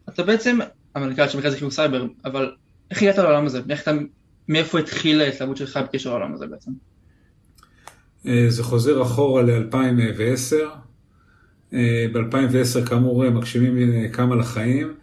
[0.09, 0.59] אתה בעצם
[0.95, 2.51] המנכ"ל של מרכז לחינוך סייבר, אבל
[2.91, 3.61] איך הגעת לעולם הזה?
[3.69, 3.91] איך אתה,
[4.47, 6.71] מאיפה התחילה ההתלהבות שלך בקשר לעולם הזה בעצם?
[8.47, 10.55] זה חוזר אחורה ל-2010.
[12.13, 14.93] ב-2010 כאמור מגשימים כמה לחיים,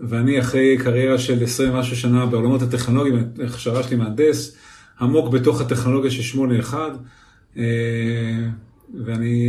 [0.00, 4.56] ואני אחרי קריירה של 20 משהו שנה בעולמות הטכנולוגיים, הכשרה שלי מהנדס,
[5.00, 6.92] עמוק בתוך הטכנולוגיה של 81.
[8.94, 9.46] ואני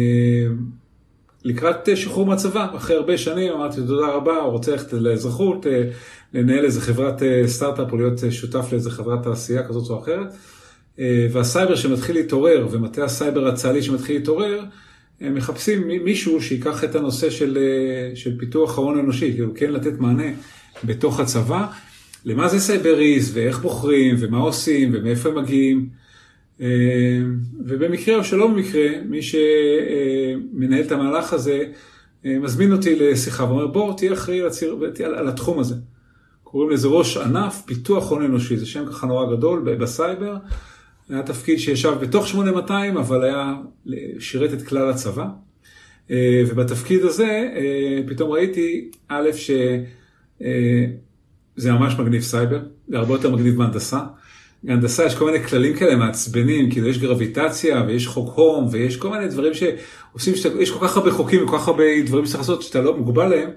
[1.44, 5.84] לקראת שחרור מהצבא, אחרי הרבה שנים אמרתי תודה רבה, רוצה ללכת לאזרחות, אה,
[6.34, 10.34] לנהל איזה חברת אה, סטארט-אפ או להיות אה, שותף לאיזה חברת תעשייה כזאת או אחרת.
[11.32, 14.64] והסייבר שמתחיל להתעורר, ומטה הסייבר הצה"לי שמתחיל להתעורר,
[15.22, 17.58] הם מחפשים מישהו שיקח את הנושא של,
[18.16, 20.32] של פיתוח ההון האנושי, כאילו כן לתת מענה
[20.84, 21.68] בתוך הצבא,
[22.26, 25.90] למה זה סייבריסט, ואיך בוחרים, ומה עושים, ומאיפה הם מגיעים.
[26.62, 26.68] אה,
[27.66, 31.64] ובמקרה או שלא במקרה, מי שמנהל את המהלך הזה
[32.26, 34.42] אה, מזמין אותי לשיחה ואומר בוא תהיה אחראי
[35.06, 35.76] על, על התחום הזה.
[36.44, 40.36] קוראים לזה ראש ענף פיתוח הון אנושי, זה שם ככה נורא גדול בסייבר.
[41.10, 43.54] היה תפקיד שישב בתוך 8200 אבל היה,
[44.20, 45.28] שירת את כלל הצבא.
[46.12, 47.50] אה, ובתפקיד הזה
[48.08, 49.86] פתאום ראיתי, א', שזה
[51.72, 54.00] ממש מגניב סייבר, זה הרבה יותר מגניב מהנדסה.
[54.64, 59.10] בהנדסה יש כל מיני כללים כאלה מעצבנים, כאילו יש גרביטציה ויש חוק אוהם ויש כל
[59.10, 62.62] מיני דברים שעושים, שאתה, יש כל כך הרבה חוקים וכל כך הרבה דברים שצריך לעשות
[62.62, 63.50] שאתה לא מוגבל להם,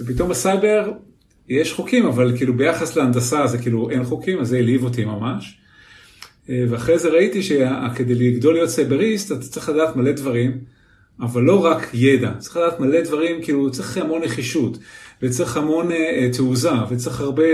[0.00, 0.92] ופתאום בסייבר
[1.48, 5.58] יש חוקים, אבל כאילו ביחס להנדסה זה כאילו אין חוקים, אז זה הלהיב אותי ממש.
[6.50, 10.58] אה, ואחרי זה ראיתי שכדי לגדול להיות סייבריסט אתה צריך לדעת מלא דברים,
[11.20, 14.78] אבל לא רק ידע, צריך לדעת מלא דברים, כאילו צריך המון נחישות,
[15.22, 17.44] וצריך המון uh, תעוזה, וצריך הרבה...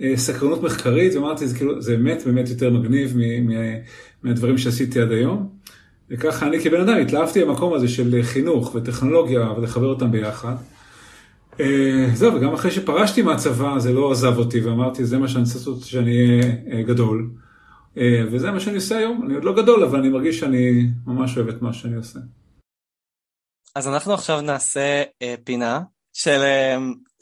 [0.00, 3.16] אה, סקרנות מחקרית, ואמרתי, זה כאילו, זה באמת באמת יותר מגניב
[4.22, 5.48] מהדברים שעשיתי עד היום.
[6.10, 10.54] וככה אני כבן אדם התלהבתי במקום הזה של חינוך וטכנולוגיה ולחבר אותם ביחד.
[11.60, 15.58] אה, זהו, וגם אחרי שפרשתי מהצבא זה לא עזב אותי ואמרתי, זה מה שאני רוצה
[15.58, 17.30] לעשות שאני אהיה אה, גדול.
[18.32, 21.48] וזה מה שאני עושה היום, אני עוד לא גדול, אבל אני מרגיש שאני ממש אוהב
[21.48, 22.18] את מה שאני עושה.
[23.74, 25.02] אז אנחנו עכשיו נעשה
[25.44, 25.80] פינה
[26.12, 26.40] של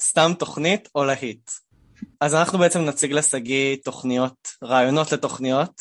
[0.01, 1.51] סתם תוכנית או להיט.
[2.21, 5.81] אז אנחנו בעצם נציג לשגיא תוכניות, רעיונות לתוכניות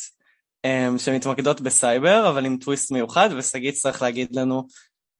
[0.66, 4.66] um, שמתמקדות בסייבר, אבל עם טוויסט מיוחד, ושגיא צריך להגיד לנו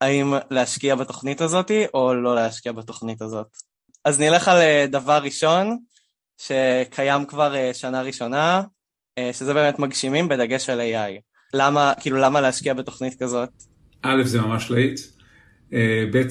[0.00, 3.46] האם להשקיע בתוכנית הזאת או לא להשקיע בתוכנית הזאת.
[4.04, 5.78] אז נלך על אה, דבר ראשון,
[6.40, 8.62] שקיים כבר uh, שנה ראשונה,
[9.20, 11.20] uh, שזה באמת מגשימים בדגש על AI.
[11.54, 13.50] למה, כאילו, למה להשקיע בתוכנית כזאת?
[14.02, 15.00] א', זה ממש להיט.
[16.12, 16.22] ב',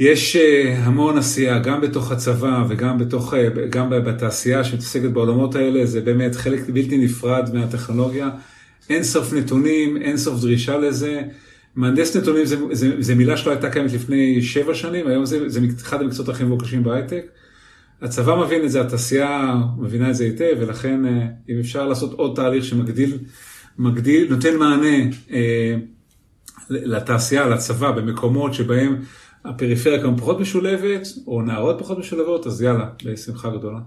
[0.00, 5.86] יש אה, המון עשייה, גם בתוך הצבא וגם בתוך, אה, גם בתעשייה שמתעסקת בעולמות האלה,
[5.86, 8.28] זה באמת חלק בלתי נפרד מהטכנולוגיה.
[8.90, 11.22] אין סוף נתונים, אין סוף דרישה לזה.
[11.76, 15.60] מהנדס נתונים זה, זה, זה מילה שלא הייתה קיימת לפני שבע שנים, היום זה, זה
[15.82, 17.26] אחד המקצועות הכי מבוקשים בהייטק.
[18.02, 22.36] הצבא מבין את זה, התעשייה מבינה את זה היטב, ולכן אה, אם אפשר לעשות עוד
[22.36, 23.18] תהליך שמגדיל,
[23.78, 24.96] מגדיל, נותן מענה
[25.32, 25.76] אה,
[26.70, 28.96] לתעשייה, לצבא, במקומות שבהם
[29.44, 33.78] הפריפריה כמובן פחות משולבת, או נערות פחות משולבות, אז יאללה, בשמחה גדולה.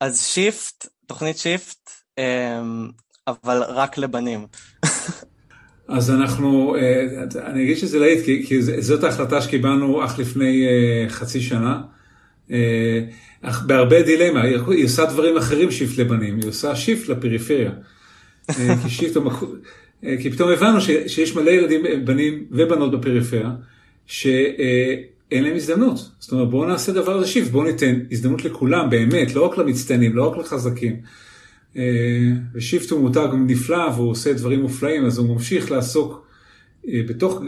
[0.00, 2.62] אז שיפט, תוכנית שיפט, אה,
[3.28, 4.46] אבל רק לבנים.
[5.88, 11.08] אז אנחנו, אה, אני אגיד שזה להיט, כי, כי זאת ההחלטה שקיבלנו אך לפני אה,
[11.08, 11.80] חצי שנה.
[12.50, 13.00] אה,
[13.42, 17.70] אך בהרבה דילמה, היא עושה דברים אחרים שיפט לבנים, היא עושה שיפט לפריפריה.
[18.82, 19.20] כי, שיפט,
[20.22, 23.50] כי פתאום הבנו ש, שיש מלא ילדים, בנים ובנות בפריפריה,
[24.10, 26.10] שאין להם הזדמנות.
[26.18, 30.16] זאת אומרת, בואו נעשה דבר הזה שיפט, בואו ניתן הזדמנות לכולם, באמת, לא רק למצטיינים,
[30.16, 31.00] לא רק לחזקים.
[31.76, 31.82] אה,
[32.54, 36.26] ושיפט הוא מותג נפלא והוא עושה דברים מופלאים, אז הוא ממשיך לעסוק
[36.88, 37.42] אה, בתוך,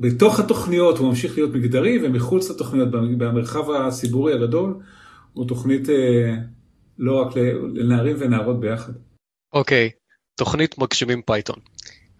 [0.00, 4.74] בתוך התוכניות, הוא ממשיך להיות מגדרי, ומחוץ לתוכניות, במרחב הציבורי הגדול,
[5.32, 6.34] הוא תוכנית אה,
[6.98, 7.36] לא רק
[7.74, 8.92] לנערים ונערות ביחד.
[9.52, 9.98] אוקיי, okay,
[10.36, 11.56] תוכנית מגשימים פייתון.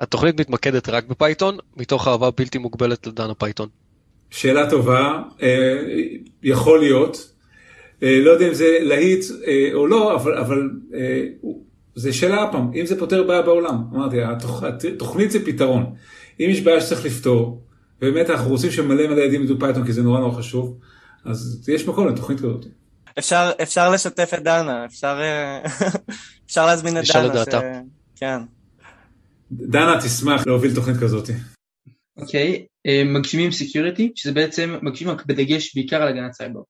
[0.00, 3.68] התוכנית מתמקדת רק בפייתון, מתוך אהבה בלתי מוגבלת לדן הפייתון.
[4.30, 5.22] שאלה טובה,
[6.42, 7.32] יכול להיות,
[8.02, 11.24] אה, לא יודע אם זה להיט אה, או לא, אבל, אבל אה,
[11.94, 15.94] זה שאלה פעם, אם זה פותר בעיה בעולם, אמרתי, התוכ, התוכנית זה פתרון.
[16.40, 17.62] אם יש בעיה שצריך לפתור,
[18.02, 20.78] ובאמת אנחנו רוצים שמלא מלא ילדים ידעו פייתון כי זה נורא נורא חשוב,
[21.24, 22.66] אז יש מקום לתוכנית כזאת.
[23.18, 25.20] אפשר, אפשר לשתף את דנה, אפשר,
[26.46, 27.44] אפשר להזמין את דנה.
[27.44, 27.54] ש...
[28.16, 28.38] כן.
[29.50, 31.30] דנה תשמח להוביל תוכנית כזאת.
[32.16, 32.77] אוקיי, okay.
[33.04, 36.60] מגשימים security, שזה בעצם מגשימים רק בדגש בעיקר על הגנת סייבר.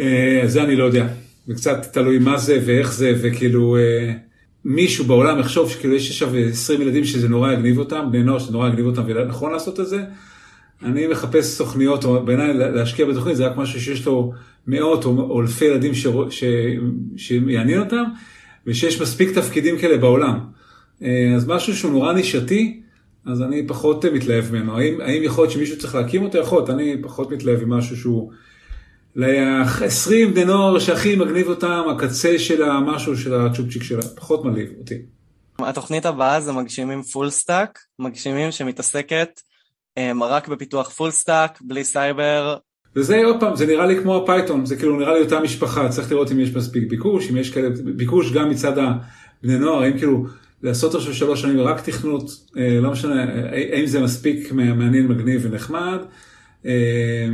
[0.00, 1.06] אה, זה אני לא יודע,
[1.46, 4.12] זה קצת תלוי מה זה ואיך זה, וכאילו אה,
[4.64, 8.52] מישהו בעולם יחשוב שכאילו יש עכשיו 20 ילדים שזה נורא יגניב אותם, בני נוער שזה
[8.52, 10.04] נורא יגניב אותם ונכון לעשות את זה.
[10.82, 14.32] אני מחפש תוכניות, או בעיניי להשקיע בתוכנית זה רק משהו שיש לו
[14.66, 15.92] מאות או אלפי ילדים.
[17.16, 18.04] שיעניין אותם,
[18.66, 20.38] ושיש מספיק תפקידים כאלה בעולם.
[21.02, 22.80] אה, אז משהו שהוא נורא נישתי,
[23.28, 24.78] אז אני פחות מתלהב ממנו.
[24.78, 26.38] האם, האם יכול להיות שמישהו צריך להקים אותו?
[26.38, 28.32] יכול להיות, אני פחות מתלהב עם משהו שהוא
[29.16, 34.94] ל-20 בני נוער שהכי מגניב אותם, הקצה של המשהו של הצ'ופצ'יק שלה, פחות מלהיב אותי.
[35.58, 39.40] התוכנית הבאה זה מגשימים full stack, מגשימים שמתעסקת
[39.98, 42.56] אממ, רק בפיתוח full stack, בלי סייבר.
[42.96, 46.12] וזה עוד פעם, זה נראה לי כמו הפייתון, זה כאילו נראה לי אותה משפחה, צריך
[46.12, 50.24] לראות אם יש מספיק ביקוש, אם יש כאלה, ביקוש גם מצד הבני נוער, האם כאילו
[50.62, 53.24] לעשות עכשיו שלוש שנים רק תכנות, אה, לא משנה,
[53.72, 55.98] האם זה מספיק מעניין, מגניב ונחמד.
[56.66, 57.28] אה,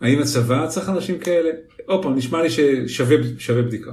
[0.00, 1.50] האם הצבא צריך אנשים כאלה?
[1.86, 3.90] עוד פעם, נשמע לי ששווה בדיקה.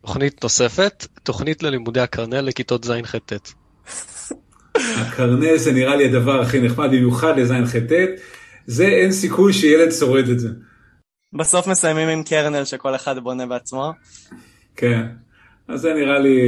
[0.00, 3.52] תוכנית נוספת, תוכנית ללימודי ה kernel לכיתות ז'-ח'-ט'.
[4.74, 8.20] הקרנל זה נראה לי הדבר הכי נחמד, במיוחד לז'-ח'-ט',
[8.66, 10.48] זה אין סיכוי שילד שורד את זה.
[11.32, 13.92] בסוף מסיימים עם קרנל שכל אחד בונה בעצמו.
[14.76, 15.06] כן,
[15.68, 16.40] אז זה נראה לי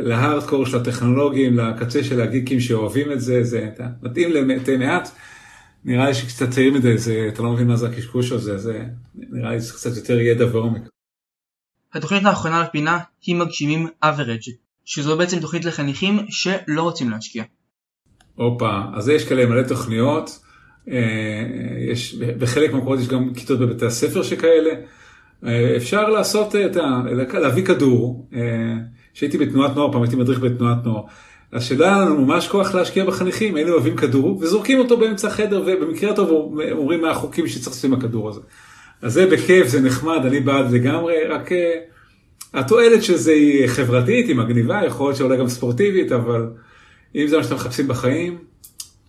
[0.00, 3.68] להארדקור של הטכנולוגים, לקצה של הגיקים שאוהבים את זה, זה
[4.02, 5.08] מתאים למתי מעט.
[5.84, 8.84] נראה לי שקצת צעיר מדי, זה, אתה לא מבין מה זה הקשקוש הזה, זה
[9.14, 10.82] נראה לי שזה קצת יותר ידע ועומק.
[11.94, 14.50] התוכנית האחרונה לפינה היא מגשימים average,
[14.84, 17.44] שזו בעצם תוכנית לחניכים שלא רוצים להשקיע.
[18.34, 20.38] הופה, אז יש כאלה מלא תוכניות,
[20.90, 20.96] אה,
[21.90, 24.70] יש, בחלק מהמקומות יש גם כיתות בבתי הספר שכאלה.
[25.46, 27.02] אה, אפשר לעשות, את ה...
[27.40, 28.28] להביא כדור,
[29.14, 31.02] כשהייתי אה, בתנועת נוער, פעם הייתי מדריך בתנועת נוער.
[31.58, 36.10] שלא היה לנו ממש כוח להשקיע בחניכים, היינו אוהבים כדור וזורקים אותו באמצע החדר ובמקרה
[36.10, 36.30] הטוב
[36.72, 38.40] אומרים מה החוקים שצריך לעשות עם הכדור הזה.
[39.02, 41.50] אז זה בכיף, זה נחמד, אני בעד לגמרי, רק
[42.54, 46.46] התועלת של זה היא חברתית, היא מגניבה, יכול להיות שאולי גם ספורטיבית, אבל
[47.14, 48.38] אם זה מה שאתם מחפשים בחיים,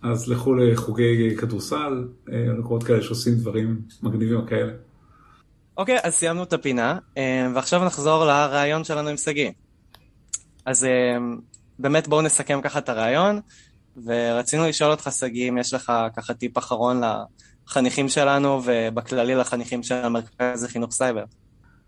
[0.01, 4.71] אז לכו לחוגי כדורסל, אה, מקומות כאלה שעושים דברים מגניבים כאלה.
[5.77, 9.49] אוקיי, אז סיימנו את הפינה, אה, ועכשיו נחזור לרעיון שלנו עם שגיא.
[10.65, 10.87] אז
[11.79, 13.39] באמת בואו נסכם ככה את הרעיון,
[14.05, 17.01] ורצינו לשאול אותך, שגיא, אם יש לך ככה טיפ אחרון
[17.67, 21.23] לחניכים שלנו, ובכללי לחניכים של המרכז לחינוך סייבר.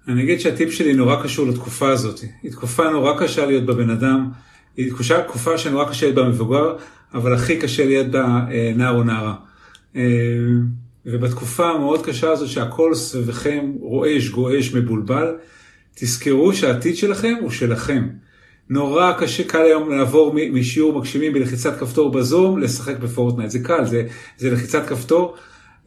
[0.07, 2.19] אני אגיד שהטיפ שלי נורא קשור לתקופה הזאת.
[2.43, 4.31] היא תקופה נורא קשה להיות בבן אדם,
[4.77, 6.75] היא תקופה, תקופה שנורא קשה להיות במבוגר,
[7.13, 9.35] אבל הכי קשה להיות בנער או נערה.
[11.07, 15.35] אה, ובתקופה המאוד קשה הזאת שהכל סביבכם רועש, גועש, מבולבל,
[15.95, 18.07] תזכרו שהעתיד שלכם הוא שלכם.
[18.69, 24.07] נורא קשה, קל היום לעבור משיעור מגשימים בלחיצת כפתור בזום לשחק בפורטנייט, זה קל, זה,
[24.37, 25.35] זה לחיצת כפתור.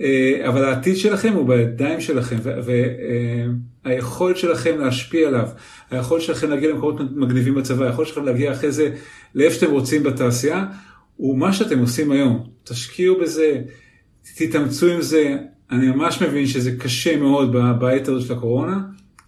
[0.00, 2.37] אה, אבל העתיד שלכם הוא בידיים שלכם,
[3.85, 5.48] והיכולת שלכם להשפיע עליו,
[5.90, 8.94] היכולת שלכם להגיע למקומות מגניבים בצבא, היכולת שלכם להגיע אחרי זה
[9.35, 10.64] לאיפה שאתם רוצים בתעשייה,
[11.16, 12.46] הוא מה שאתם עושים היום.
[12.64, 13.61] תשקיעו בזה,
[14.35, 15.37] תתאמצו עם זה,
[15.71, 18.79] אני ממש מבין שזה קשה מאוד בעת הזאת של הקורונה,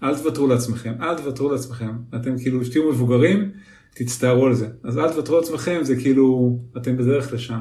[0.03, 1.93] אל תוותרו לעצמכם, אל תוותרו לעצמכם.
[2.15, 3.51] אתם כאילו, שתהיו מבוגרים,
[3.95, 4.69] תצטערו על זה.
[4.85, 7.59] אז אל תוותרו לעצמכם, זה כאילו, אתם בדרך לשם.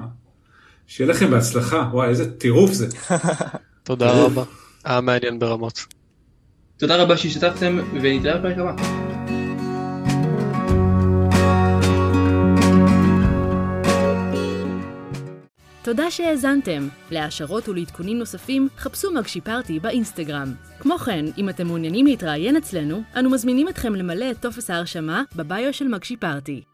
[0.88, 2.88] שיהיה לכם בהצלחה, וואי, איזה טירוף זה.
[3.84, 4.44] תודה רבה,
[4.84, 5.86] היה מעניין ברמות.
[6.78, 9.01] תודה רבה שהשתתפתם, ונתראה בפרק הבא.
[15.84, 16.88] תודה שהאזנתם.
[17.12, 20.54] להעשרות ולעדכונים נוספים, חפשו מגשי פארטי באינסטגרם.
[20.80, 25.74] כמו כן, אם אתם מעוניינים להתראיין אצלנו, אנו מזמינים אתכם למלא את טופס ההרשמה בביו
[25.74, 26.71] של מגשי פארטי.